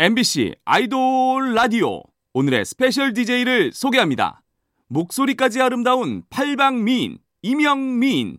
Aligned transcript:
MBC 0.00 0.54
아이돌 0.64 1.54
라디오. 1.54 2.04
오늘의 2.32 2.64
special 2.66 3.12
DJ를 3.12 3.72
소개합니다. 3.72 4.42
목소리까지 4.86 5.60
아름다운 5.60 6.22
팔방미인 6.30 7.18
임영민. 7.42 8.38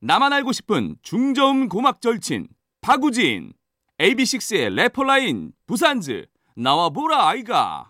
나만 0.00 0.32
알고 0.32 0.52
싶은 0.52 0.94
중저음 1.02 1.68
고막 1.68 2.00
절친 2.00 2.46
박우진. 2.80 3.52
AB6IX의 3.98 4.72
래퍼 4.72 5.02
라인 5.02 5.50
부산즈. 5.66 6.26
나와보라 6.54 7.26
아이가 7.30 7.89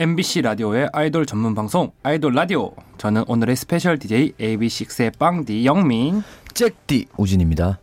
MBC 0.00 0.42
라디오의 0.42 0.90
아이돌 0.92 1.26
전문 1.26 1.56
방송 1.56 1.90
아이돌 2.04 2.32
라디오. 2.32 2.70
저는 2.98 3.24
오늘의 3.26 3.56
스페셜 3.56 3.98
DJ 3.98 4.34
AB6IX의 4.38 5.18
빵디 5.18 5.66
영민. 5.66 6.22
잭디 6.54 7.06
우진입니다. 7.16 7.80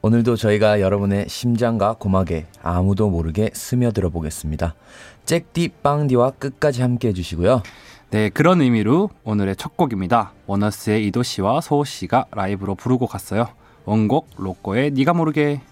오늘도 0.00 0.36
저희가 0.36 0.80
여러분의 0.80 1.28
심장과 1.28 1.94
고막에 1.94 2.46
아무도 2.62 3.10
모르게 3.10 3.50
스며들어 3.52 4.10
보겠습니다. 4.10 4.76
잭디 5.24 5.70
빵디와 5.82 6.34
끝까지 6.38 6.82
함께 6.82 7.08
해주시고요. 7.08 7.64
네, 8.10 8.28
그런 8.28 8.60
의미로 8.60 9.10
오늘의 9.24 9.56
첫 9.56 9.76
곡입니다. 9.76 10.34
원어스의 10.46 11.04
이도 11.08 11.24
씨와 11.24 11.60
서호 11.62 11.84
씨가 11.84 12.26
라이브로 12.30 12.76
부르고 12.76 13.08
갔어요. 13.08 13.48
원곡 13.86 14.28
로꼬의 14.36 14.92
니가 14.92 15.14
모르게. 15.14 15.62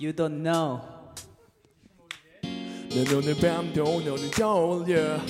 You 0.00 0.14
don't 0.14 0.42
know. 0.42 0.80
내 2.88 3.04
오늘 3.14 3.36
밤도 3.36 4.00
너를 4.00 4.30
떠올려 4.30 5.20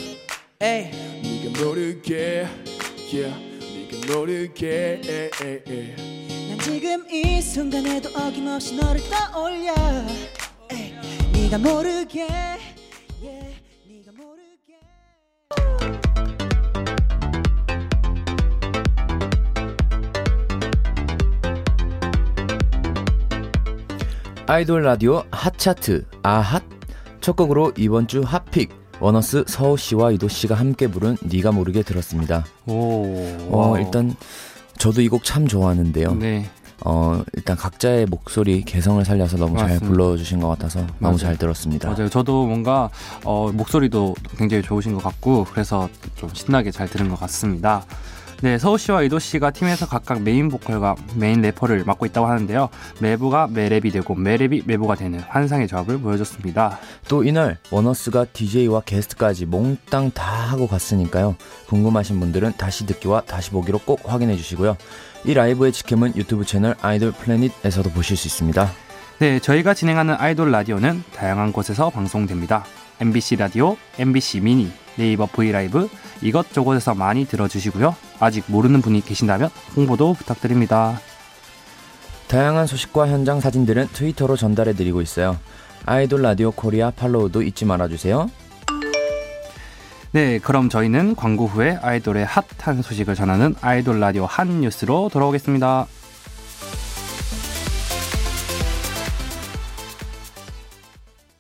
에이, 0.61 0.93
네가 1.43 1.61
모르게 1.61 2.47
yeah 3.13 3.35
네가 3.91 4.15
모르게 4.15 5.01
에, 5.05 5.31
에, 5.43 5.63
에. 5.67 5.97
난 6.49 6.59
지금 6.61 7.05
이 7.11 7.43
순간에도 7.43 8.11
어김없이 8.17 8.77
너를 8.77 9.01
떠올려. 9.11 9.75
에이, 10.71 10.95
네가 11.33 11.59
모르게. 11.59 12.29
아이돌 24.51 24.83
라디오 24.83 25.23
핫차트 25.31 26.07
아핫 26.25 26.65
첫 27.21 27.37
곡으로 27.37 27.73
이번 27.77 28.09
주 28.09 28.23
hot 28.23 28.44
pick 28.44 28.71
원어스 28.99 29.45
서호 29.47 29.77
씨와 29.77 30.11
이도 30.11 30.27
씨가 30.27 30.57
함께 30.57 30.89
부른 30.89 31.17
네가 31.23 31.53
모르게 31.53 31.83
들었습니다. 31.85 32.45
오. 32.67 33.05
어. 33.53 33.77
일단 33.79 34.13
저도 34.77 35.03
이 35.03 35.09
곡 35.09 35.23
참 35.23 35.47
좋아하는데요. 35.47 36.15
네. 36.17 36.51
어, 36.85 37.23
일단 37.35 37.57
각자의 37.57 38.07
목소리 38.07 38.63
개성을 38.65 39.05
살려서 39.05 39.37
너무 39.37 39.57
잘 39.57 39.69
맞습니다. 39.69 39.87
불러주신 39.87 40.41
것 40.41 40.49
같아서 40.49 40.81
너무 40.81 40.93
맞아요. 40.99 41.17
잘 41.19 41.37
들었습니다. 41.37 41.89
맞아요. 41.89 42.09
저도 42.09 42.47
뭔가 42.47 42.91
어, 43.25 43.51
목소리도 43.53 44.17
굉장히 44.37 44.65
좋으신 44.65 44.95
것 44.95 45.03
같고 45.05 45.45
그래서 45.53 45.89
좀 46.17 46.29
신나게 46.33 46.73
잘 46.73 46.89
들은 46.89 47.09
것 47.09 47.21
같습니다. 47.21 47.85
네, 48.43 48.57
서호 48.57 48.79
씨와 48.79 49.03
이도 49.03 49.19
씨가 49.19 49.51
팀에서 49.51 49.87
각각 49.87 50.23
메인 50.23 50.49
보컬과 50.49 50.95
메인 51.15 51.43
래퍼를 51.43 51.85
맡고 51.85 52.07
있다고 52.07 52.27
하는데요. 52.27 52.71
메보가 52.99 53.49
메랩이 53.53 53.93
되고 53.93 54.17
메랩이 54.17 54.63
메보가 54.65 54.95
되는 54.95 55.21
환상의 55.21 55.69
조합을 55.69 55.99
보여줬습니다. 55.99 56.79
또 57.07 57.23
이날 57.23 57.59
원어스가 57.71 58.25
DJ와 58.33 58.81
게스트까지 58.87 59.45
몽땅 59.45 60.13
다 60.13 60.25
하고 60.25 60.67
갔으니까요. 60.67 61.37
궁금하신 61.69 62.19
분들은 62.19 62.55
다시 62.57 62.87
듣기와 62.87 63.21
다시 63.27 63.51
보기로 63.51 63.81
꼭 63.85 64.01
확인해 64.11 64.37
주시고요. 64.37 64.79
이 65.27 65.35
라이브의 65.35 65.73
직캠은 65.73 66.17
유튜브 66.17 66.47
채널 66.47 66.77
아이돌 66.81 67.13
플래닛에서도 67.13 67.91
보실 67.91 68.17
수 68.17 68.27
있습니다. 68.27 68.71
네, 69.19 69.39
저희가 69.39 69.75
진행하는 69.75 70.15
아이돌 70.19 70.51
라디오는 70.51 71.03
다양한 71.15 71.53
곳에서 71.53 71.91
방송됩니다. 71.91 72.65
MBC 73.01 73.37
라디오, 73.37 73.77
MBC 73.99 74.41
미니, 74.41 74.73
네이버 74.97 75.27
브이라이브 75.27 75.89
이것저것에서 76.23 76.95
많이 76.95 77.25
들어주시고요. 77.25 77.95
아직 78.19 78.45
모르는 78.49 78.83
분이 78.83 79.03
계신다면 79.03 79.51
홍보도 79.77 80.15
부탁드립니다. 80.15 81.01
다양한 82.29 82.67
소식과 82.67 83.09
현장 83.09 83.41
사진들은 83.41 83.89
트위터로 83.93 84.37
전달해 84.37 84.73
드리고 84.73 85.03
있어요. 85.03 85.39
아이돌 85.87 86.23
라디오 86.23 86.51
코리아 86.53 86.91
팔로우도 86.91 87.43
잊지 87.43 87.65
말아 87.65 87.89
주세요. 87.89 88.31
네, 90.13 90.39
그럼 90.39 90.69
저희는 90.69 91.15
광고 91.15 91.47
후에 91.47 91.79
아이돌의 91.81 92.27
핫한 92.27 92.83
소식을 92.83 93.15
전하는 93.15 93.55
아이돌 93.61 94.01
라디오 94.01 94.27
한 94.27 94.61
뉴스로 94.61 95.09
돌아오겠습니다. 95.09 95.87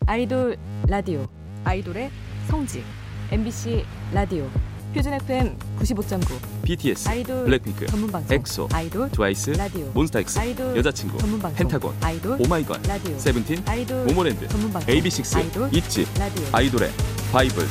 아이돌 0.06 0.56
라디오 0.89 1.27
아이돌의 1.65 2.10
성지 2.49 2.83
MBC 3.30 3.84
라디오 4.12 4.48
표준 4.94 5.12
FM 5.14 5.56
95.9 5.78 6.64
BTS, 6.64 7.08
아이돌 7.08 7.44
블랙핑크, 7.44 7.86
전문 7.86 8.10
방송 8.10 8.36
엑소, 8.36 8.68
아이돌 8.72 9.08
트와이스, 9.10 9.50
라디오 9.50 9.86
몬스타엑스, 9.94 10.36
아이돌 10.38 10.76
여자친구, 10.76 11.18
전문 11.18 11.38
방송 11.38 11.56
펜타곤, 11.58 11.94
아이돌 12.00 12.38
오마이걸, 12.42 12.80
라디오 12.88 13.16
세븐틴, 13.16 13.62
아이돌 13.68 14.06
모모랜드, 14.06 14.48
전문 14.48 14.72
방송 14.72 14.92
AB6IX, 14.92 15.36
아이돌 15.36 15.74
ITZY, 15.76 16.06
라디오 16.18 16.44
아이돌의 16.50 16.91
바이블, 17.32 17.64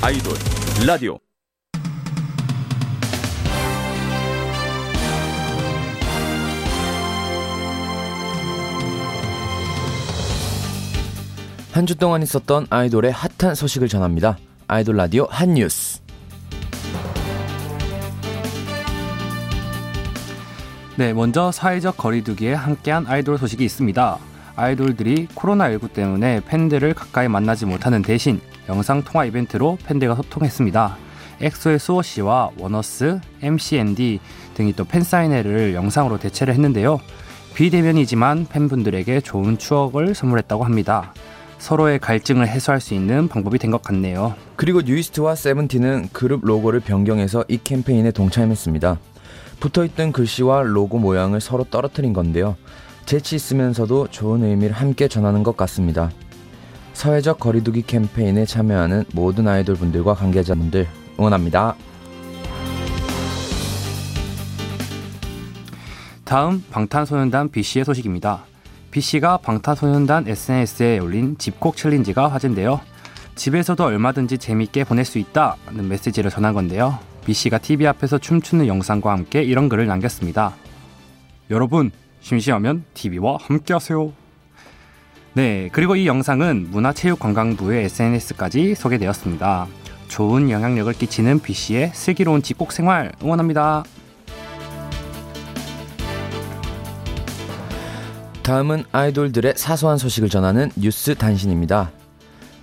아이돌 0.00 0.34
라디오. 0.86 1.18
한 11.72 11.86
주 11.86 11.96
동안 11.96 12.22
있었던 12.22 12.66
아이돌의 12.68 13.12
핫한 13.12 13.54
소식을 13.54 13.88
전합니다. 13.88 14.36
아이돌 14.72 14.96
라디오 14.96 15.26
한 15.28 15.52
뉴스. 15.52 16.00
네, 20.96 21.12
먼저 21.12 21.52
사회적 21.52 21.98
거리두기에 21.98 22.54
함께한 22.54 23.06
아이돌 23.06 23.36
소식이 23.36 23.62
있습니다. 23.62 24.16
아이돌들이 24.56 25.28
코로나19 25.34 25.92
때문에 25.92 26.40
팬들을 26.46 26.94
가까이 26.94 27.28
만나지 27.28 27.66
못하는 27.66 28.00
대신 28.00 28.40
영상 28.66 29.02
통화 29.02 29.26
이벤트로 29.26 29.76
팬들과 29.84 30.14
소통했습니다. 30.14 30.96
엑소의 31.42 31.78
수호 31.78 32.00
씨와 32.00 32.52
원어스, 32.56 33.20
MCND 33.42 34.20
등이 34.54 34.72
또 34.72 34.86
팬사인회를 34.86 35.74
영상으로 35.74 36.18
대체를 36.18 36.54
했는데요. 36.54 36.98
비대면이지만 37.54 38.46
팬분들에게 38.46 39.20
좋은 39.20 39.58
추억을 39.58 40.14
선물했다고 40.14 40.64
합니다. 40.64 41.12
서로의 41.62 42.00
갈증을 42.00 42.48
해소할 42.48 42.80
수 42.80 42.92
있는 42.92 43.28
방법이 43.28 43.56
된 43.56 43.70
것 43.70 43.82
같네요. 43.82 44.34
그리고 44.56 44.82
뉴이스트와 44.82 45.36
세븐틴은 45.36 46.08
그룹 46.12 46.44
로고를 46.44 46.80
변경해서 46.80 47.44
이 47.46 47.56
캠페인에 47.62 48.10
동참했습니다. 48.10 48.98
붙어있던 49.60 50.10
글씨와 50.10 50.62
로고 50.62 50.98
모양을 50.98 51.40
서로 51.40 51.62
떨어뜨린 51.62 52.14
건데요. 52.14 52.56
재치 53.06 53.36
있으면서도 53.36 54.08
좋은 54.08 54.42
의미를 54.42 54.74
함께 54.74 55.06
전하는 55.06 55.44
것 55.44 55.56
같습니다. 55.56 56.10
사회적 56.94 57.38
거리두기 57.38 57.82
캠페인에 57.82 58.44
참여하는 58.44 59.04
모든 59.14 59.46
아이돌 59.46 59.76
분들과 59.76 60.14
관계자분들 60.14 60.88
응원합니다. 61.20 61.76
다음 66.24 66.64
방탄소년단 66.72 67.50
B씨의 67.50 67.84
소식입니다. 67.84 68.51
B씨가 68.92 69.38
방탄소년단 69.38 70.28
SNS에 70.28 70.98
올린 70.98 71.36
집콕 71.38 71.76
챌린지가 71.76 72.28
화제인데요. 72.28 72.80
집에서도 73.34 73.82
얼마든지 73.82 74.36
재밌게 74.36 74.84
보낼 74.84 75.06
수 75.06 75.18
있다는 75.18 75.88
메시지를 75.88 76.30
전한 76.30 76.52
건데요. 76.52 76.98
B씨가 77.24 77.56
TV 77.58 77.86
앞에서 77.86 78.18
춤추는 78.18 78.66
영상과 78.66 79.10
함께 79.10 79.42
이런 79.42 79.70
글을 79.70 79.86
남겼습니다. 79.86 80.52
여러분, 81.50 81.90
심심하면 82.20 82.84
TV와 82.92 83.38
함께 83.40 83.72
하세요. 83.72 84.12
네, 85.32 85.70
그리고 85.72 85.96
이 85.96 86.06
영상은 86.06 86.68
문화체육관광부의 86.70 87.84
SNS까지 87.86 88.74
소개되었습니다. 88.74 89.68
좋은 90.08 90.50
영향력을 90.50 90.92
끼치는 90.92 91.40
B씨의 91.40 91.92
슬기로운 91.94 92.42
집콕 92.42 92.72
생활 92.72 93.12
응원합니다. 93.22 93.84
다음은 98.52 98.84
아이돌들의 98.92 99.54
사소한 99.56 99.96
소식을 99.96 100.28
전하는 100.28 100.70
뉴스 100.76 101.14
단신입니다. 101.14 101.90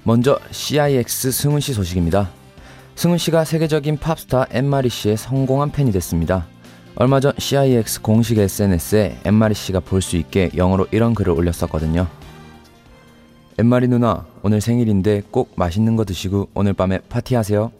먼저 0.03 0.37
CIX 0.51 1.31
승훈 1.31 1.59
씨 1.61 1.73
소식입니다. 1.73 2.29
승훈 2.93 3.17
씨가 3.17 3.43
세계적인 3.43 3.97
팝스타 3.97 4.45
엠마리 4.51 4.89
씨의 4.89 5.17
성공한 5.17 5.71
팬이 5.71 5.91
됐습니다. 5.91 6.45
얼마 6.93 7.19
전 7.19 7.33
CIX 7.35 8.03
공식 8.03 8.37
SNS에 8.37 9.17
엠마리 9.23 9.55
씨가 9.55 9.79
볼 9.79 10.03
수 10.03 10.15
있게 10.17 10.51
영어로 10.55 10.85
이런 10.91 11.15
글을 11.15 11.33
올렸었거든요. 11.33 12.05
엠마리 13.57 13.87
누나, 13.87 14.27
오늘 14.43 14.61
생일인데 14.61 15.23
꼭 15.31 15.53
맛있는 15.55 15.95
거 15.95 16.05
드시고 16.05 16.49
오늘 16.53 16.73
밤에 16.73 16.99
파티하세요. 17.09 17.71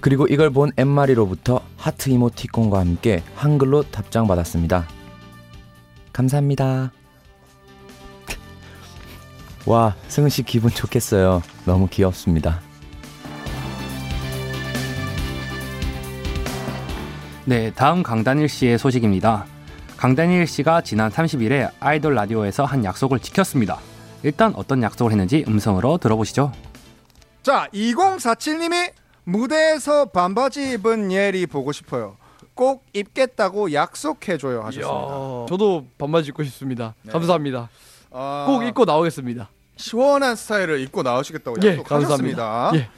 그리고 0.00 0.26
이걸 0.26 0.50
본 0.50 0.72
엠마리로부터 0.76 1.60
하트 1.76 2.10
이모티콘과 2.10 2.80
함께 2.80 3.22
한글로 3.36 3.84
답장 3.92 4.26
받았습니다. 4.26 4.97
감사합니다. 6.12 6.92
와, 9.66 9.94
승은 10.08 10.30
씨 10.30 10.42
기분 10.42 10.70
좋겠어요. 10.70 11.42
너무 11.64 11.88
귀엽습니다. 11.88 12.60
네, 17.44 17.72
다음 17.74 18.02
강단일 18.02 18.48
씨의 18.48 18.78
소식입니다. 18.78 19.46
강단일 19.96 20.46
씨가 20.46 20.82
지난 20.82 21.10
30일에 21.10 21.70
아이돌 21.80 22.14
라디오에서 22.14 22.64
한 22.64 22.84
약속을 22.84 23.20
지켰습니다. 23.20 23.78
일단 24.22 24.54
어떤 24.54 24.82
약속을 24.82 25.12
했는지 25.12 25.44
음성으로 25.48 25.98
들어보시죠. 25.98 26.52
자, 27.42 27.68
2047님이 27.72 28.92
무대에서 29.24 30.06
반바지 30.06 30.72
입은 30.72 31.10
예리 31.12 31.46
보고 31.46 31.72
싶어요. 31.72 32.16
꼭 32.58 32.84
입겠다고 32.92 33.72
약속해줘요 33.72 34.62
하셨습니다. 34.62 35.46
저도 35.48 35.86
반바지 35.96 36.30
입고 36.30 36.42
싶습니다. 36.42 36.92
감사합니다. 37.08 37.68
아, 38.10 38.46
꼭 38.48 38.64
입고 38.64 38.84
나오겠습니다. 38.84 39.48
시원한 39.76 40.34
스타일을 40.34 40.80
입고 40.80 41.04
나오시겠다고 41.04 41.58
예, 41.62 41.76
약속하셨습니다. 41.76 42.42
감사합니다. 42.42 42.70
예. 42.74 42.90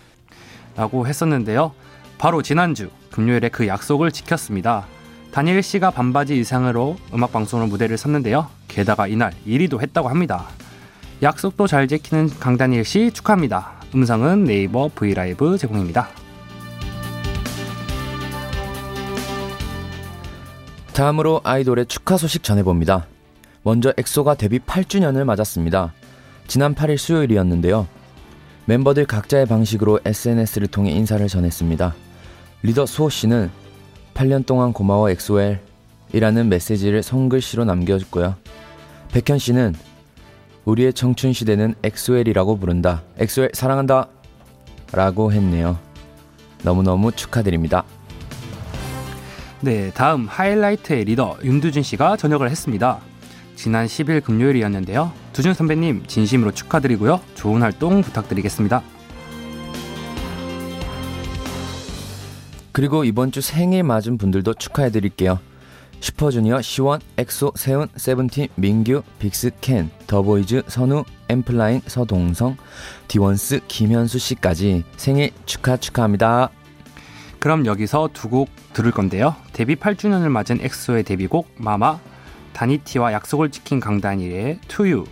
라고 0.77 1.07
했었는데요. 1.07 1.75
바로 2.17 2.41
지난주 2.41 2.89
금요일에 3.11 3.51
그 3.51 3.67
약속을 3.67 4.13
지켰습니다. 4.13 4.87
다니엘 5.31 5.63
씨가 5.63 5.91
반바지 5.91 6.39
이상으로 6.39 6.97
음악 7.13 7.31
방송으로 7.31 7.69
무대를 7.69 7.99
섰는데요. 7.99 8.49
게다가 8.67 9.09
이날 9.09 9.35
1위도 9.47 9.83
했다고 9.83 10.09
합니다. 10.09 10.47
약속도 11.23 11.67
잘 11.67 11.87
지키는 11.87 12.31
강다니엘 12.31 12.87
씨 12.87 13.11
축하합니다. 13.11 13.73
음성은 13.95 14.45
네이버 14.45 14.89
브이라이브 14.95 15.59
제공입니다. 15.59 16.09
다음으로 20.93 21.41
아이돌의 21.45 21.87
축하 21.87 22.17
소식 22.17 22.43
전해봅니다. 22.43 23.07
먼저 23.63 23.93
엑소가 23.97 24.35
데뷔 24.35 24.59
8주년을 24.59 25.25
맞았습니다. 25.25 25.93
지난 26.47 26.75
8일 26.75 26.97
수요일이었는데요. 26.99 27.87
멤버들 28.67 29.07
각자의 29.07 29.47
방식으로 29.47 30.01
SNS를 30.05 30.69
통해 30.69 30.93
인사를 30.93 31.27
전했습니다. 31.27 31.95
리더 32.63 32.87
수호 32.87 33.09
씨는 33.09 33.51
8년 34.15 34.45
동안 34.47 34.73
고마워 34.73 35.11
엑소엘 35.11 35.61
이라는 36.13 36.49
메시지를 36.49 37.03
손글씨로 37.03 37.65
남겨줬고요. 37.65 38.37
백현 39.13 39.39
씨는 39.39 39.75
우리의 40.65 40.93
청춘 40.93 41.33
시대는 41.33 41.75
엑소엘이라고 41.83 42.59
부른다. 42.59 43.03
엑소엘 43.19 43.51
사랑한다. 43.55 44.09
라고 44.93 45.33
했네요. 45.33 45.79
너무너무 46.63 47.13
축하드립니다. 47.13 47.85
네, 49.63 49.91
다음 49.91 50.27
하이라이트의 50.27 51.05
리더 51.05 51.37
윤두준 51.45 51.83
씨가 51.83 52.17
전역을 52.17 52.49
했습니다. 52.51 52.99
지난 53.57 53.85
10일 53.85 54.25
금요일이었는데요. 54.25 55.13
두준 55.35 55.53
선배님 55.53 56.07
진심으로 56.07 56.53
축하드리고요. 56.53 57.21
좋은 57.35 57.61
활동 57.61 58.01
부탁드리겠습니다. 58.01 58.83
그리고 62.73 63.05
이번 63.05 63.33
주 63.33 63.43
생일 63.43 63.83
맞은 63.83 64.17
분들도 64.17 64.55
축하해 64.55 64.91
드릴게요. 64.91 65.39
슈퍼주니어 66.01 66.63
시원, 66.63 67.01
엑소, 67.19 67.53
세훈, 67.57 67.89
세븐틴, 67.95 68.49
민규, 68.55 69.03
빅스, 69.19 69.51
켄, 69.61 69.91
더보이즈, 70.07 70.63
선우, 70.69 71.05
엔플라잉, 71.29 71.83
서동성, 71.87 72.57
디원스, 73.09 73.61
김현수 73.69 74.19
씨까지 74.19 74.85
생일 74.97 75.33
축하 75.45 75.77
축하합니다. 75.77 76.51
그럼 77.41 77.67
여기서 77.67 78.11
두 78.13 78.29
곡 78.29 78.51
들을 78.73 78.91
건데요. 78.93 79.35
데뷔 79.53 79.75
8주년을 79.75 80.29
맞은 80.29 80.61
엑소의 80.61 81.03
데뷔곡 81.05 81.49
MAMA, 81.57 81.99
다니티와 82.53 83.13
약속을 83.13 83.51
지킨 83.51 83.81
강다니엘의 83.81 84.61
2U. 84.69 85.05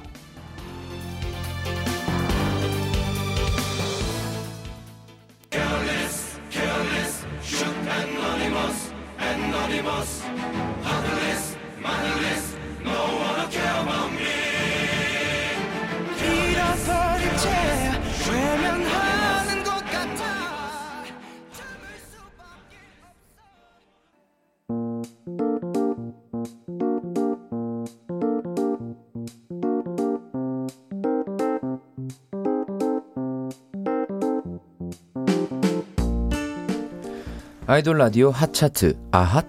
아이돌 37.70 37.98
라디오 37.98 38.30
핫차트 38.30 38.96
아핫 39.10 39.44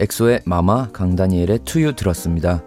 엑소의 0.00 0.40
MAMA 0.46 0.88
강다니엘의 0.88 1.58
2U 1.66 1.94
들었습니다. 1.94 2.62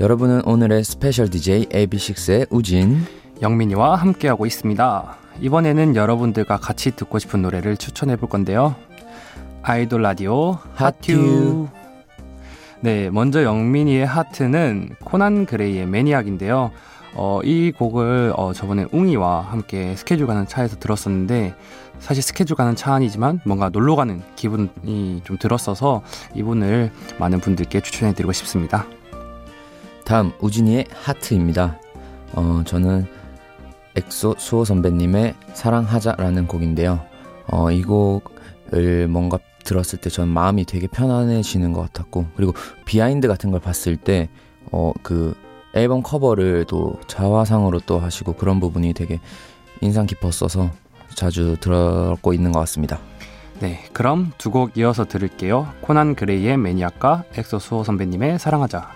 여러분은 0.00 0.42
오늘의 0.44 0.84
스페셜 0.84 1.30
DJ 1.30 1.64
AB6IX의 1.70 2.48
우진 2.50 3.06
영민이와 3.40 3.96
함께하고 3.96 4.44
있습니다. 4.44 5.16
이번에는 5.40 5.96
여러분들과 5.96 6.58
같이 6.58 6.94
듣고 6.94 7.18
싶은 7.18 7.40
노래를 7.40 7.78
추천해 7.78 8.16
볼 8.16 8.28
건데요. 8.28 8.76
아이돌 9.62 10.02
라디오. 10.02 10.58
Hot 10.74 11.09
Tune. 11.09 11.68
네, 12.82 13.08
먼저 13.08 13.42
영민이의 13.42 14.04
hot 14.04 14.30
tune은 14.30 14.90
코난 15.02 15.46
그레이의 15.46 15.86
Maniac인데요. 15.86 16.70
어, 17.14 17.40
이 17.44 17.72
곡을 17.72 18.32
어, 18.36 18.52
저번에 18.52 18.86
웅이와 18.92 19.42
함께 19.42 19.94
스케줄 19.96 20.26
가는 20.26 20.46
차에서 20.46 20.78
들었었는데 20.78 21.54
사실 21.98 22.22
스케줄 22.22 22.56
가는 22.56 22.74
차 22.74 22.94
아니지만 22.94 23.40
뭔가 23.44 23.68
놀러 23.68 23.96
가는 23.96 24.22
기분이 24.34 25.20
좀 25.24 25.38
들었어서 25.38 26.02
이분을 26.34 26.90
많은 27.18 27.40
분들께 27.40 27.80
추천해 27.80 28.14
드리고 28.14 28.32
싶습니다. 28.32 28.86
다음 30.04 30.32
우진이의 30.40 30.86
hot 30.92 31.10
tune입니다. 31.10 31.78
어, 32.32 32.62
저는 32.64 33.06
엑소 33.94 34.36
수호 34.38 34.64
선배님의 34.64 35.34
사랑하자라는 35.52 36.46
곡인데요. 36.46 37.00
어, 37.46 37.70
이 37.70 37.82
곡을 37.82 39.06
뭔가 39.08 39.38
들었을 39.64 40.00
때 40.00 40.10
전 40.10 40.28
마음이 40.28 40.64
되게 40.64 40.88
편안해지는 40.88 41.72
것 41.72 41.82
같았고 41.82 42.26
그리고 42.34 42.52
behind 42.84 43.28
같은 43.28 43.50
걸 43.52 43.60
봤을 43.60 43.96
때 43.96 44.28
어, 44.72 44.92
그 45.02 45.34
앨범 45.74 46.02
커버를 46.02 46.64
또 46.68 46.98
자화상으로 47.06 47.80
또 47.86 47.98
하시고 47.98 48.34
그런 48.34 48.60
부분이 48.60 48.92
되게 48.94 49.20
인상 49.80 50.06
깊었어서 50.06 50.70
자주 51.14 51.56
들었고 51.60 52.32
있는 52.32 52.52
것 52.52 52.60
같습니다. 52.60 52.98
네, 53.60 53.84
그럼 53.92 54.32
두 54.38 54.50
곡 54.50 54.76
이어서 54.76 55.04
들을게요. 55.04 55.68
코난 55.82 56.14
그레이의 56.14 56.56
Maniac과 56.56 57.24
엑소 57.34 57.58
수호 57.58 57.84
선배님의 57.84 58.38
사랑하자. 58.38 58.90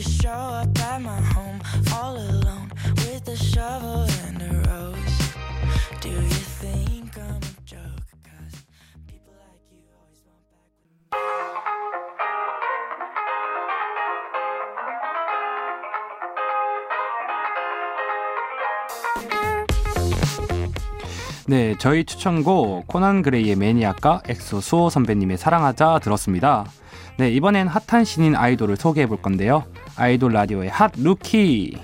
You 0.00 0.08
show 0.08 0.30
up 0.30 0.78
at 0.80 0.98
my 1.02 1.20
home 1.34 1.60
all 1.92 2.16
alone 2.16 2.70
with 3.04 3.28
a 3.28 3.36
shovel 3.36 4.06
and 4.24 4.40
a 4.40 4.70
rose. 4.70 4.96
Do 6.00 6.08
you 6.08 6.40
think 6.60 7.18
I'm 7.18 7.36
a 7.36 7.60
joke? 7.66 8.08
'Cause 8.24 8.64
people 9.06 9.34
like 9.36 9.60
you 9.68 9.84
always 9.92 10.24
want 10.24 10.40
back. 10.48 10.64
네, 21.46 21.74
저희 21.78 22.04
추천곡 22.04 22.86
코난 22.86 23.20
그레이의 23.20 23.56
매니악과 23.56 24.22
엑소 24.28 24.62
수호 24.62 24.88
선배님의 24.88 25.36
사랑하자 25.36 25.98
들었습니다. 25.98 26.64
네, 27.20 27.30
이번엔 27.32 27.68
핫한 27.68 28.06
신인 28.06 28.34
아이돌을 28.34 28.76
소개해 28.76 29.06
볼 29.06 29.20
건데요. 29.20 29.64
아이돌 29.94 30.32
라디오의 30.32 30.70
핫 30.70 30.90
루키. 30.96 31.76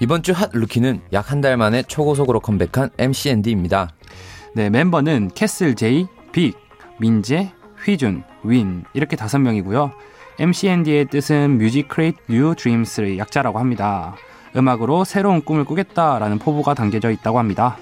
이번 0.00 0.22
주 0.22 0.32
핫 0.34 0.50
루키는 0.52 1.00
약 1.14 1.30
한 1.30 1.40
달 1.40 1.56
만에 1.56 1.82
초고속으로 1.82 2.40
컴백한 2.40 2.90
MCND입니다. 2.98 3.88
네, 4.54 4.68
멤버는 4.68 5.30
캐슬 5.34 5.76
제이, 5.76 6.06
빅, 6.30 6.58
민재, 7.00 7.52
휘준, 7.86 8.22
윈 8.44 8.84
이렇게 8.92 9.16
다섯 9.16 9.38
명이고요. 9.38 9.92
MCND의 10.40 11.06
뜻은 11.06 11.52
Music 11.52 11.88
Create 11.90 12.22
New 12.28 12.54
Dreams의 12.54 13.16
약자라고 13.16 13.58
합니다. 13.58 14.14
음악으로 14.54 15.04
새로운 15.04 15.40
꿈을 15.40 15.64
꾸겠다라는 15.64 16.38
포부가 16.38 16.74
담겨져 16.74 17.10
있다고 17.10 17.38
합니다. 17.38 17.78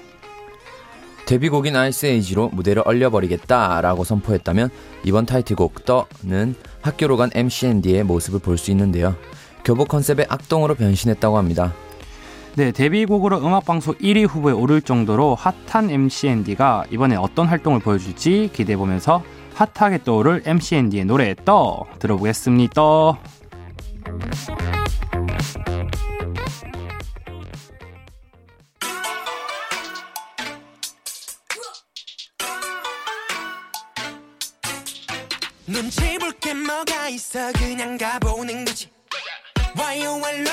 데뷔곡인 1.25 1.75
ICE 1.75 2.05
AGE로 2.05 2.51
무대를 2.53 2.83
얼려버리겠다라고 2.85 4.05
선포했다면 4.05 4.69
이번 5.03 5.25
타이틀곡 5.25 5.83
떠는 5.83 6.55
학교로 6.85 7.17
간 7.17 7.29
MCND의 7.33 8.03
모습을 8.03 8.39
볼 8.39 8.57
수 8.57 8.71
있는데요. 8.71 9.15
교복 9.63 9.87
컨셉의 9.87 10.27
악동으로 10.29 10.75
변신했다고 10.75 11.37
합니다. 11.37 11.73
네, 12.55 12.71
데뷔곡으로 12.71 13.39
음악방송 13.39 13.95
1위 13.95 14.27
후보에 14.29 14.53
오를 14.53 14.81
정도로 14.81 15.35
핫한 15.35 15.89
MCND가 15.89 16.85
이번에 16.91 17.15
어떤 17.15 17.47
활동을 17.47 17.79
보여줄지 17.79 18.51
기대해보면서 18.53 19.23
핫하게 19.55 20.03
떠오를 20.03 20.43
MCND의 20.45 21.05
노래 21.05 21.35
떠 21.43 21.85
들어보겠습니다. 21.99 22.81
눈치 35.67 36.14
있어 37.15 37.51
그냥 37.53 37.97
가보는 37.97 38.65
거지 38.65 38.91
와요 39.79 40.19
왈로 40.21 40.51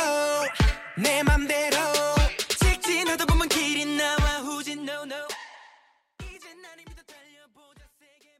내 0.96 1.20
맘대로 1.24 1.76
직진하다 2.48 3.26
보면 3.26 3.48
길이 3.48 3.84
나와 3.96 4.38
후진 4.44 4.88
no 4.88 5.02
no 5.02 5.16
이제 6.22 6.54
날 6.62 6.76
믿어 6.86 7.02
달려보자 7.04 7.82
세게 7.98 8.38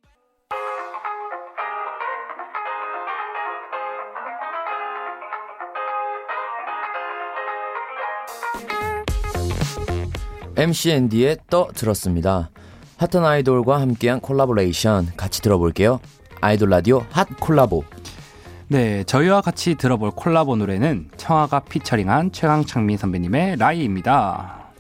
MCND의 10.63 11.39
떠 11.51 11.67
들었습니다. 11.75 12.51
핫한 12.99 13.25
아이돌과 13.25 13.81
함께한 13.81 14.21
콜라보레이션 14.21 15.15
같이 15.17 15.43
들어볼게요. 15.43 15.99
아이돌 16.41 16.71
라디오 16.71 17.05
hot 17.11 17.27
collabo. 17.41 17.83
네, 18.73 19.05
저희와 19.05 19.43
같이 19.43 19.75
들어볼 19.75 20.13
콜라보 20.13 20.57
노래는 20.57 21.11
청하가 21.19 21.61
피처링한 21.61 22.33
최강창민 22.33 22.97
선배님의 22.97 23.57
Lie입니다. 23.59 24.71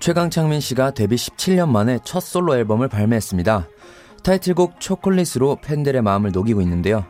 최강창민 0.00 0.60
씨가 0.60 0.92
데뷔 0.92 1.16
17년 1.16 1.68
만에 1.68 1.98
첫 2.02 2.20
솔로 2.20 2.56
앨범을 2.56 2.88
발매했습니다. 2.88 3.68
타이틀곡 4.22 4.80
초콜릿으로 4.80 5.58
팬들의 5.60 6.00
마음을 6.00 6.32
녹이고 6.32 6.62
있는데요. 6.62 7.04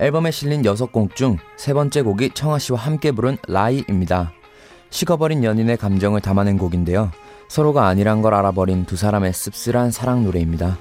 앨범에 0.00 0.30
실린 0.30 0.62
6곡 0.62 1.14
중 1.14 1.36
세 1.58 1.74
번째 1.74 2.00
곡이 2.00 2.30
청하 2.32 2.58
씨와 2.58 2.78
함께 2.78 3.12
부른 3.12 3.36
Lie입니다. 3.46 4.32
식어버린 4.88 5.44
연인의 5.44 5.76
감정을 5.76 6.22
담아낸 6.22 6.56
곡인데요. 6.56 7.10
서로가 7.48 7.88
아니란 7.88 8.22
걸 8.22 8.32
알아버린 8.32 8.86
두 8.86 8.96
사람의 8.96 9.34
씁쓸한 9.34 9.90
사랑 9.90 10.24
노래입니다. 10.24 10.78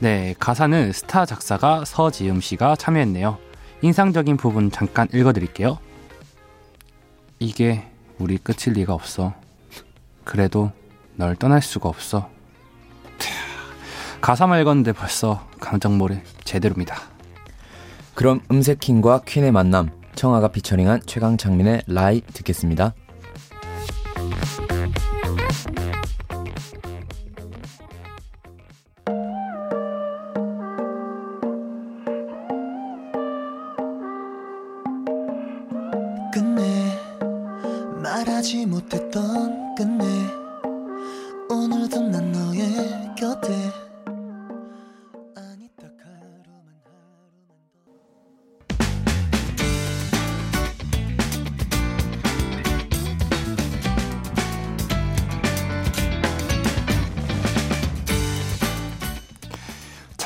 네, 0.00 0.34
가사는 0.38 0.92
스타 0.92 1.24
작사가 1.24 1.82
서지음 1.86 2.42
씨가 2.42 2.76
참여했네요. 2.76 3.45
인상적인 3.82 4.36
부분 4.36 4.70
잠깐 4.70 5.08
읽어드릴게요. 5.12 5.78
이게 7.38 7.86
우리 8.18 8.38
끝일 8.38 8.74
리가 8.74 8.94
없어. 8.94 9.34
그래도 10.24 10.72
널 11.14 11.36
떠날 11.36 11.62
수가 11.62 11.88
없어. 11.88 12.28
캬, 13.18 14.20
가사만 14.20 14.60
읽었는데 14.60 14.92
벌써 14.92 15.46
감정몰이 15.60 16.18
제대로입니다. 16.44 16.96
그럼 18.14 18.40
음색 18.50 18.80
킹과 18.80 19.22
퀸의 19.26 19.52
만남, 19.52 19.90
청하가 20.14 20.48
피처링한 20.48 21.02
최강창민의 21.06 21.82
Lie 21.86 22.22
듣겠습니다. 22.22 22.94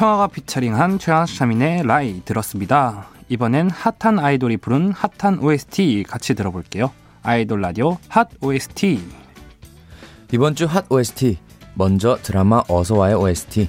청하가 0.01 0.29
피처링한 0.29 0.99
최강창민의 0.99 1.83
Lie 1.83 2.23
들었습니다. 2.25 3.09
이번엔 3.29 3.69
핫한 3.69 4.19
아이돌이 4.19 4.57
부른 4.57 4.93
핫한 4.93 5.41
OST 5.41 6.05
같이 6.09 6.35
들어볼게요. 6.35 6.91
아이돌 7.23 7.61
라디오 7.61 7.99
핫 8.09 8.31
OST. 8.41 8.99
이번 10.33 10.55
주 10.55 10.65
핫 10.65 10.91
OST 10.91 11.37
먼저 11.75 12.17
드라마 12.23 12.63
어서와의 12.67 13.15
OST 13.15 13.69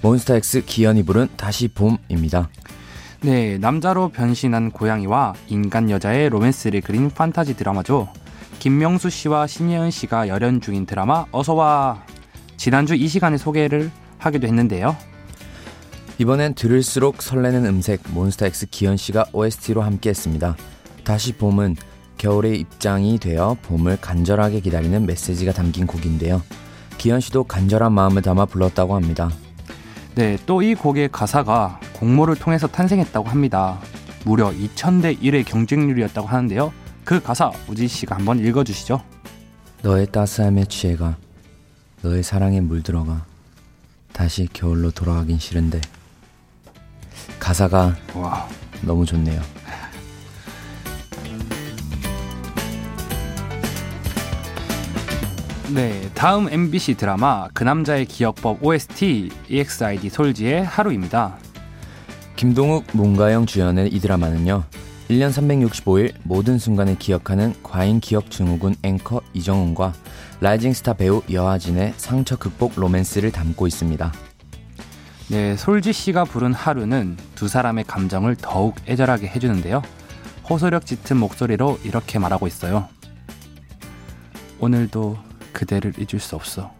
몬스타엑스 0.00 0.64
기현이 0.64 1.02
부른 1.02 1.28
다시 1.36 1.68
봄입니다. 1.68 2.48
네, 3.20 3.58
남자로 3.58 4.08
변신한 4.08 4.70
고양이와 4.70 5.34
인간 5.48 5.90
여자의 5.90 6.30
로맨스를 6.30 6.80
그린 6.80 7.10
판타지 7.10 7.54
드라마죠. 7.54 8.08
김명수 8.60 9.10
씨와 9.10 9.46
신예은 9.46 9.90
씨가 9.90 10.28
열연 10.28 10.62
중인 10.62 10.86
드라마 10.86 11.26
어서와 11.32 12.02
지난주 12.56 12.94
이 12.94 13.06
시간에 13.08 13.36
소개를 13.36 13.90
하기도 14.16 14.46
했는데요. 14.46 14.96
이번엔 16.18 16.54
들을수록 16.54 17.20
설레는 17.20 17.66
음색 17.66 18.02
몬스타엑스 18.12 18.66
기현 18.70 18.96
씨가 18.96 19.26
OST로 19.32 19.82
함께했습니다. 19.82 20.56
다시 21.04 21.32
봄은 21.34 21.76
겨울의 22.16 22.58
입장이 22.58 23.18
되어 23.18 23.56
봄을 23.62 23.98
간절하게 24.00 24.60
기다리는 24.60 25.04
메시지가 25.04 25.52
담긴 25.52 25.86
곡인데요. 25.86 26.42
기현 26.96 27.20
씨도 27.20 27.44
간절한 27.44 27.92
마음을 27.92 28.22
담아 28.22 28.46
불렀다고 28.46 28.96
합니다. 28.96 29.30
네, 30.14 30.38
또 30.46 30.62
이 30.62 30.74
곡의 30.74 31.10
가사가 31.12 31.78
공모를 31.92 32.36
통해서 32.36 32.66
탄생했다고 32.66 33.28
합니다. 33.28 33.78
무려 34.24 34.50
2000대 34.50 35.20
1의 35.20 35.44
경쟁률이었다고 35.44 36.26
하는데요. 36.26 36.72
그 37.04 37.22
가사 37.22 37.52
우지 37.68 37.86
씨가 37.86 38.16
한번 38.16 38.40
읽어 38.44 38.64
주시죠. 38.64 39.02
너의 39.82 40.06
따스함에 40.10 40.64
취해가 40.64 41.18
너의 42.00 42.22
사랑에 42.22 42.62
물들어가 42.62 43.26
다시 44.14 44.48
겨울로 44.50 44.90
돌아가긴 44.90 45.38
싫은데 45.38 45.82
가사가 47.38 47.96
와, 48.14 48.48
너무 48.82 49.04
좋네요. 49.04 49.40
네, 55.74 56.08
다음 56.14 56.48
MBC 56.48 56.94
드라마 56.94 57.48
그 57.52 57.64
남자의 57.64 58.06
기억법 58.06 58.64
OST 58.64 59.30
EXID 59.48 60.08
솔지의 60.08 60.64
하루입니다. 60.64 61.36
김동욱, 62.36 62.84
문가영 62.92 63.46
주연의 63.46 63.88
이 63.88 63.98
드라마는요. 63.98 64.62
1년 65.08 65.30
365일 65.30 66.14
모든 66.22 66.58
순간을 66.58 66.98
기억하는 66.98 67.54
과잉 67.62 68.00
기억 68.00 68.30
증후군 68.30 68.76
앵커 68.82 69.20
이정훈과 69.34 69.92
rising 70.40 70.72
star 70.72 70.94
배우 70.94 71.22
여하진의 71.30 71.94
상처 71.96 72.36
극복 72.36 72.72
로맨스를 72.76 73.32
담고 73.32 73.66
있습니다. 73.66 74.12
네, 75.28 75.56
솔지 75.56 75.92
씨가 75.92 76.24
부른 76.24 76.54
하루는 76.54 77.16
두 77.34 77.48
사람의 77.48 77.84
감정을 77.84 78.36
더욱 78.36 78.76
애절하게 78.86 79.26
해주는데요. 79.26 79.82
호소력 80.48 80.86
짙은 80.86 81.16
목소리로 81.16 81.80
이렇게 81.82 82.20
말하고 82.20 82.46
있어요. 82.46 82.88
오늘도 84.60 85.18
그대를 85.52 85.94
잊을 85.98 86.20
수 86.20 86.36
없어. 86.36 86.72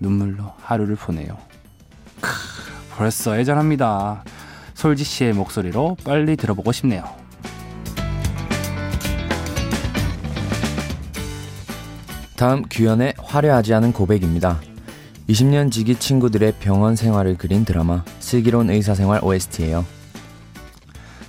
눈물로 0.00 0.52
하루를 0.60 0.96
보내요. 0.96 1.38
크, 2.20 2.30
벌써 2.96 3.38
애절합니다. 3.38 4.24
솔지 4.74 5.04
씨의 5.04 5.32
목소리로 5.34 5.96
빨리 6.04 6.36
들어보고 6.36 6.72
싶네요. 6.72 7.04
다음 12.36 12.62
규현의 12.68 13.14
화려하지 13.18 13.74
않은 13.74 13.92
고백입니다. 13.92 14.60
20년 15.28 15.70
지기 15.70 15.94
친구들의 15.94 16.54
병원 16.58 16.96
생활을 16.96 17.36
그린 17.36 17.64
드라마 17.64 18.02
슬기로운 18.18 18.70
의사생활 18.70 19.22
OST예요. 19.22 19.84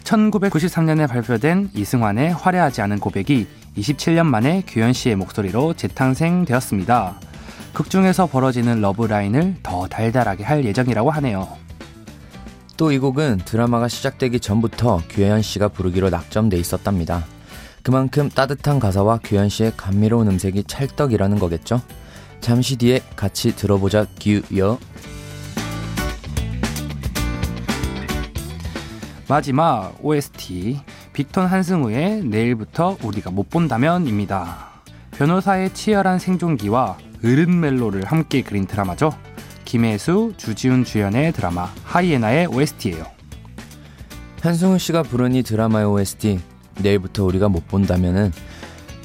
1993년에 0.04 1.08
발표된 1.08 1.70
이승환의 1.74 2.34
화려하지 2.34 2.82
않은 2.82 3.00
고백이 3.00 3.48
27년 3.78 4.26
만에 4.26 4.64
규현 4.68 4.94
씨의 4.94 5.16
목소리로 5.18 5.74
재탄생되었습니다. 5.76 7.20
극 7.74 7.90
중에서 7.90 8.26
벌어지는 8.28 8.82
러브라인을 8.82 9.58
더 9.62 9.88
달달하게 9.88 10.44
할 10.44 10.66
예정이라고 10.66 11.12
하네요. 11.12 11.48
또 12.78 12.92
이 12.92 12.98
곡은 12.98 13.40
드라마가 13.44 13.90
시작되기 13.90 14.40
전부터 14.40 15.02
규현 15.10 15.42
씨가 15.42 15.68
부르기로 15.68 16.10
낙점돼 16.10 16.58
있었답니다. 16.58 17.26
그만큼 17.84 18.30
따뜻한 18.30 18.80
가사와 18.80 19.20
규현 19.24 19.50
씨의 19.50 19.74
감미로운 19.76 20.30
음색이 20.30 20.64
찰떡이라는 20.64 21.38
거겠죠? 21.40 21.82
잠시 22.40 22.78
뒤에 22.78 23.02
같이 23.16 23.56
들어보자 23.56 24.06
규여. 24.20 24.80
마지막 29.28 29.94
OST 30.02 30.80
빅톤 31.14 31.46
한승우의 31.46 32.24
내일부터 32.24 32.98
우리가 33.04 33.30
못 33.30 33.50
본다면입니다. 33.50 34.70
변호사의 35.12 35.74
치열한 35.74 36.18
생존기와 36.18 36.98
으른 37.24 37.60
멜로를 37.60 38.06
함께 38.06 38.42
그린 38.42 38.66
드라마죠. 38.66 39.12
김혜수, 39.66 40.34
주지훈 40.38 40.84
주연의 40.84 41.34
드라마 41.34 41.70
하이에나의 41.84 42.48
OST예요. 42.48 43.06
한승우 44.42 44.80
씨가 44.80 45.04
부른 45.04 45.36
이 45.36 45.44
드라마의 45.44 45.86
OST 45.86 46.40
내일부터 46.80 47.26
우리가 47.26 47.50
못 47.50 47.68
본다면은 47.68 48.32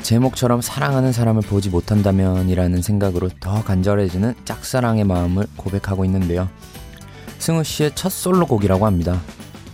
제목처럼 0.04 0.60
사랑하는 0.60 1.12
사람을 1.12 1.40
보지 1.42 1.70
못한다면이라는 1.70 2.82
생각으로 2.82 3.30
더 3.40 3.64
간절해지는 3.64 4.34
짝사랑의 4.44 5.04
마음을 5.04 5.46
고백하고 5.56 6.04
있는데요. 6.04 6.46
승우 7.38 7.64
씨의 7.64 7.92
첫 7.94 8.10
솔로곡이라고 8.10 8.84
합니다. 8.84 9.18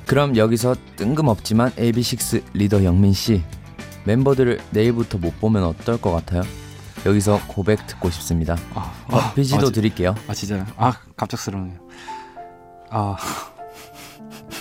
그럼 0.06 0.36
여기서 0.36 0.76
뜬금없지만 0.94 1.72
AB6 1.72 2.44
리더 2.54 2.84
영민 2.84 3.12
씨 3.12 3.42
멤버들을 4.04 4.60
내일부터 4.70 5.18
못 5.18 5.38
보면 5.40 5.64
어떨 5.64 6.00
것 6.00 6.12
같아요? 6.12 6.42
여기서 7.04 7.40
고백 7.48 7.84
듣고 7.88 8.08
싶습니다. 8.10 8.56
아, 8.74 8.92
어, 9.08 9.34
비지도 9.34 9.66
아, 9.66 9.70
드릴게요. 9.70 10.14
아 10.28 10.34
진짜 10.34 10.64
아 10.76 10.92
갑작스러워요. 11.16 11.72
아 12.90 13.16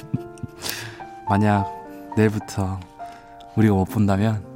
만약 1.29 1.71
내일부터 2.17 2.79
우리가 3.55 3.75
못 3.75 3.85
본다면 3.85 4.48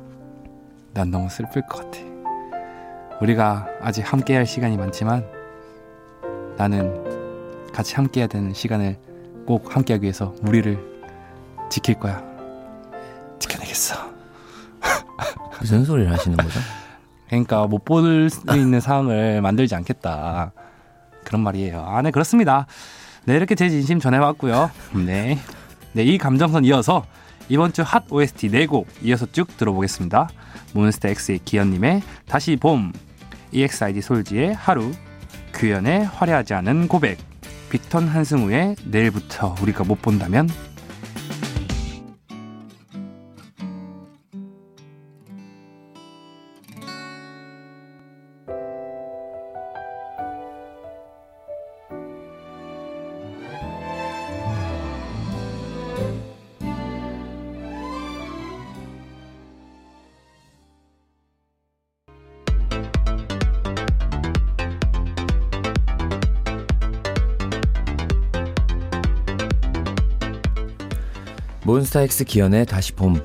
난 0.93 1.09
너무 1.11 1.29
슬플 1.29 1.61
것 1.63 1.83
같아. 1.91 1.99
우리가 3.21 3.67
아직 3.81 4.01
함께 4.01 4.35
할 4.35 4.45
시간이 4.45 4.77
많지만 4.77 5.25
나는 6.57 7.71
같이 7.71 7.95
함께 7.95 8.21
해야 8.21 8.27
되는 8.27 8.53
시간을 8.53 8.97
꼭 9.47 9.75
함께 9.75 9.93
하기 9.93 10.03
위해서 10.03 10.33
우리를 10.41 10.77
지킬 11.69 11.95
거야. 11.95 12.23
지켜내겠어. 13.39 13.95
무슨 15.59 15.83
소리를 15.85 16.11
하시는 16.11 16.37
거죠? 16.37 16.59
그러니까 17.27 17.65
못 17.67 17.83
볼 17.85 18.29
수 18.29 18.41
있는 18.55 18.79
상황을 18.79 19.41
만들지 19.41 19.73
않겠다. 19.75 20.51
그런 21.23 21.41
말이에요. 21.41 21.81
아, 21.87 22.01
네, 22.01 22.11
그렇습니다. 22.11 22.67
네, 23.25 23.35
이렇게 23.35 23.55
제 23.55 23.69
진심 23.69 23.99
전해왔고요. 23.99 24.69
네. 25.05 25.39
네, 25.93 26.03
이 26.03 26.17
감정선 26.17 26.65
이어서 26.65 27.05
이번 27.49 27.73
주 27.73 27.81
핫 27.81 28.03
OST 28.11 28.49
4곡 28.49 28.85
이어서 29.03 29.25
쭉 29.31 29.55
들어보겠습니다. 29.57 30.29
몬스타엑스의 30.73 31.39
기현님의 31.45 32.01
다시 32.27 32.55
봄, 32.55 32.91
EXID 33.51 34.01
솔지의 34.01 34.53
하루, 34.53 34.91
규현의 35.53 36.05
화려하지 36.05 36.53
않은 36.55 36.87
고백, 36.87 37.17
빅턴 37.69 38.07
한승우의 38.07 38.75
내일부터 38.85 39.55
우리가 39.61 39.83
못 39.83 40.01
본다면 40.01 40.49
몬스타엑스 71.65 72.25
기현의 72.25 72.65
다시 72.65 72.91
봄, 72.93 73.23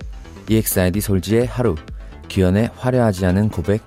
EXID 0.48 1.00
솔지의 1.00 1.46
하루, 1.46 1.74
기현의 2.28 2.70
화려하지 2.76 3.26
않은 3.26 3.48
고백, 3.48 3.82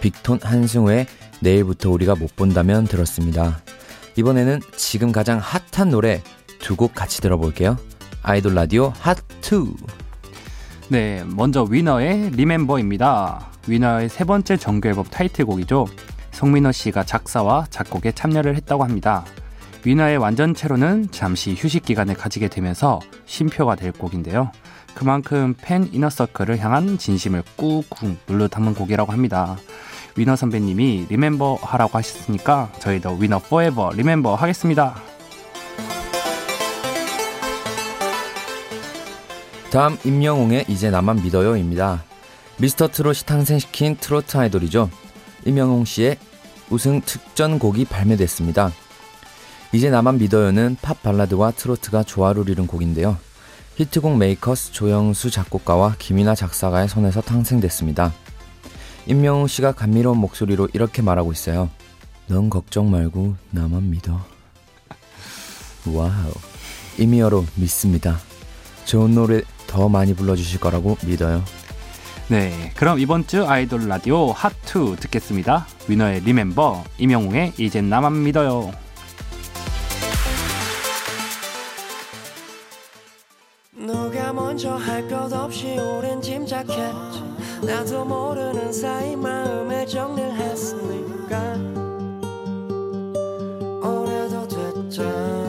빅톤 0.00 0.40
한승우의 0.42 1.06
내일부터 1.40 1.90
우리가 1.90 2.14
못 2.14 2.34
본다면 2.34 2.84
들었습니다. 2.84 3.60
이번에는 4.16 4.60
지금 4.76 5.12
가장 5.12 5.38
핫한 5.38 5.90
노래 5.90 6.22
두 6.60 6.76
곡 6.76 6.94
같이 6.94 7.20
들어볼게요. 7.20 7.76
아이돌 8.22 8.54
라디오 8.54 8.92
핫2. 8.94 9.76
네, 10.88 11.22
먼저 11.26 11.62
위너의 11.64 12.30
Remember입니다. 12.30 13.50
위너의 13.66 14.08
세 14.08 14.24
번째 14.24 14.56
정규 14.56 14.88
앨범 14.88 15.04
타이틀곡이죠. 15.04 15.86
송민호 16.32 16.72
씨가 16.72 17.04
작사와 17.04 17.66
작곡에 17.68 18.12
참여를 18.12 18.56
했다고 18.56 18.82
합니다. 18.82 19.24
위너의 19.84 20.16
완전체로는 20.16 21.10
잠시 21.10 21.54
휴식 21.54 21.84
기간을 21.84 22.14
가지게 22.14 22.48
되면서 22.48 23.00
쉼표가 23.26 23.76
될 23.76 23.92
곡인데요. 23.92 24.50
그만큼 24.94 25.54
팬 25.60 25.88
Inner 25.92 26.16
Circle을 26.16 26.58
향한 26.58 26.96
진심을 26.96 27.42
꾹꾹 27.56 28.16
눌러 28.26 28.48
담은 28.48 28.74
곡이라고 28.74 29.12
합니다. 29.12 29.58
위너 30.16 30.36
선배님이 30.36 31.06
remember 31.10 31.56
하라고 31.60 31.98
하셨으니까 31.98 32.72
저희도 32.78 33.16
위너 33.20 33.38
forever 33.40 33.90
remember 33.94 34.34
하겠습니다. 34.34 34.94
다음 39.70 39.98
임영웅의 40.04 40.66
이제 40.68 40.90
나만 40.90 41.22
믿어요입니다. 41.22 42.04
미스터 42.58 42.88
트롯이 42.88 43.18
탄생시킨 43.26 43.96
트로트 43.96 44.36
아이돌이죠. 44.36 44.88
임영웅 45.44 45.84
씨의 45.84 46.16
우승 46.70 47.00
특전 47.00 47.58
곡이 47.58 47.84
발매됐습니다. 47.86 48.70
이제 49.74 49.90
나만 49.90 50.18
믿어요는 50.18 50.76
팝 50.80 51.02
발라드와 51.02 51.50
트로트가 51.50 52.04
조화를 52.04 52.48
이룬 52.48 52.68
곡인데요. 52.68 53.16
히트곡 53.74 54.16
메이커스 54.18 54.70
조영수 54.70 55.32
작곡가와 55.32 55.96
김이나 55.98 56.36
작사가의 56.36 56.88
손에서 56.88 57.20
탄생됐습니다. 57.20 58.12
임영웅 59.06 59.48
씨가 59.48 59.72
감미로운 59.72 60.18
목소리로 60.18 60.68
이렇게 60.74 61.02
말하고 61.02 61.32
있어요. 61.32 61.70
넌 62.28 62.50
걱정 62.50 62.88
말고 62.92 63.34
나만 63.50 63.90
믿어. 63.90 64.24
와우. 65.86 66.32
임히어로 66.96 67.44
믿습니다. 67.56 68.20
좋은 68.84 69.12
노래 69.12 69.42
더 69.66 69.88
많이 69.88 70.14
불러주실 70.14 70.60
거라고 70.60 70.96
믿어요. 71.04 71.42
네, 72.28 72.72
그럼 72.76 73.00
이번 73.00 73.26
주 73.26 73.44
아이돌 73.44 73.88
라디오 73.88 74.32
핫2 74.34 75.00
듣겠습니다. 75.00 75.66
위너의 75.88 76.20
리멤버, 76.20 76.84
임영웅의 76.98 77.54
이젠 77.58 77.90
나만 77.90 78.22
믿어요. 78.22 78.83
먼저 84.54 84.76
할 84.76 85.08
것 85.08 85.32
없이 85.32 85.76
오랜 85.80 86.22
짐작했지. 86.22 86.84
나도 87.66 88.04
모르는 88.04 88.72
사이 88.72 89.16
마음의 89.16 89.84
정리를 89.88 90.32
했으니까. 90.32 91.54
오래도 93.82 94.46
됐잖아 94.46 95.43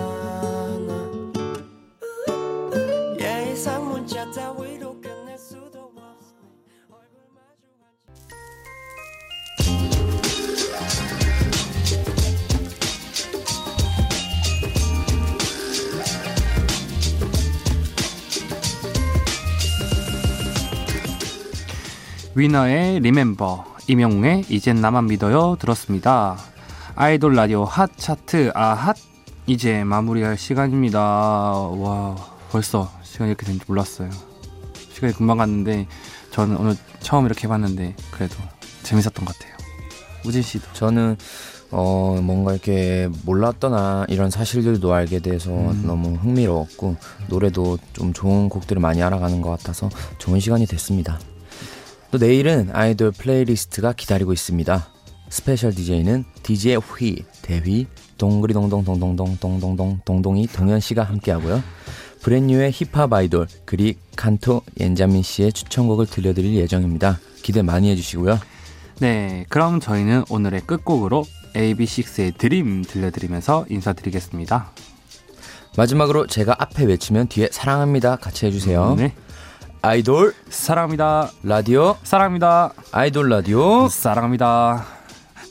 위너의 22.38 23.00
리멤버, 23.00 23.64
임영웅의 23.88 24.48
이젠 24.50 24.82
나만 24.82 25.08
믿어요 25.08 25.56
들었습니다. 25.58 26.38
아이돌 26.96 27.34
라디오 27.34 27.64
핫 27.64 27.90
차트 27.96 28.52
아핫 28.54 28.98
이제 29.48 29.86
마무리할 29.86 30.38
시간입니다. 30.38 31.00
와 31.00 32.18
벌써 32.52 32.92
시간이 33.04 33.32
이렇게 33.32 33.46
된지 33.46 33.64
몰랐어요. 33.66 34.10
시간이 34.92 35.14
금방 35.14 35.38
갔는데 35.38 35.88
저는 36.32 36.58
오늘 36.58 36.76
처음 37.00 37.26
이렇게 37.26 37.48
해봤는데 37.48 37.96
그래도 38.12 38.36
재밌었던 38.84 39.24
것 39.24 39.34
같아요. 39.34 39.56
우진 40.26 40.42
씨도 40.42 40.66
저는 40.74 41.16
어 41.72 42.20
뭔가 42.22 42.52
이렇게 42.52 43.10
몰랐던 43.24 43.74
아, 43.74 44.06
이런 44.10 44.30
사실들도 44.30 44.94
알게 44.94 45.20
돼서 45.20 45.52
음. 45.52 45.84
너무 45.86 46.16
흥미로웠고 46.16 46.98
노래도 47.30 47.78
좀 47.94 48.12
좋은 48.12 48.50
곡들을 48.50 48.82
많이 48.82 49.02
알아가는 49.02 49.42
것 49.42 49.52
같아서 49.52 49.90
좋은 50.18 50.42
시간이 50.42 50.66
됐습니다. 50.66 51.18
또 52.12 52.18
내일은 52.18 52.70
아이돌 52.72 53.12
playlist가 53.12 53.94
기다리고 53.94 54.34
있습니다. 54.34 54.88
special 55.30 55.74
DJ는 55.74 56.24
DJ 56.44 56.78
휘, 56.78 57.24
대휘, 57.42 57.88
동그리 58.18 58.54
동동 58.54 58.86
동동동 58.86 59.38
동동동 59.40 60.00
동동이 60.06 60.48
동현 60.48 60.80
씨가 60.80 61.04
함께 61.04 61.32
하고요. 61.32 61.62
브랜뉴의 62.22 62.72
힙합 62.72 63.12
아이돌 63.12 63.48
그리 63.66 63.96
칸토 64.16 64.62
옌자민 64.80 65.22
씨의 65.22 65.54
추천곡을 65.54 66.06
들려드릴 66.08 66.56
예정입니다. 66.56 67.20
기대 67.44 67.62
많이 67.62 67.90
해주시고요. 67.92 68.40
네, 69.00 69.46
그럼 69.50 69.80
저희는 69.80 70.24
오늘의 70.30 70.62
끝곡으로 70.62 71.26
AB6IX의 71.54 72.38
Dream 72.38 72.84
들려드리면서 72.84 73.66
인사드리겠습니다. 73.70 74.72
마지막으로 75.78 76.28
제가 76.28 76.56
앞에 76.58 76.86
외치면 76.86 77.28
뒤에 77.28 77.50
사랑합니다 77.52 78.16
같이 78.16 78.46
해주세요. 78.46 78.96
네, 78.96 79.14
아이돌 79.86 80.34
사랑합니다. 80.50 81.30
라디오 81.44 81.96
사랑합니다. 82.02 82.74
아이돌 82.92 83.30
라디오 83.30 83.88
사랑합니다. 83.88 84.84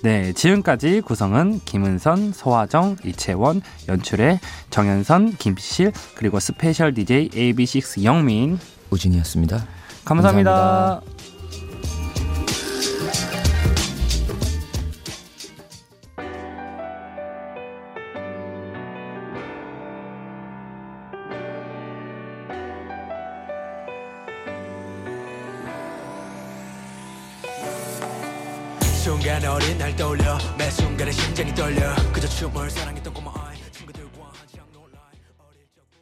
네, 0.03 0.33
지금까지 0.33 1.03
구성은 1.03 1.61
김은선, 1.65 2.33
소화정, 2.33 2.97
이채원, 3.05 3.63
연출의 3.87 4.41
정현선, 4.71 5.37
김실, 5.37 5.93
그리고 6.17 6.41
special 6.41 6.95
DJ 6.95 7.29
AB6IX 7.31 8.03
영민. 8.03 8.59
우진이었습니다. 8.91 9.65
감사합니다. 10.05 10.51
감사합니다. 10.51 11.34